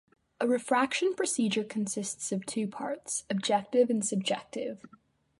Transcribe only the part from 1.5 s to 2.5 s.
consists of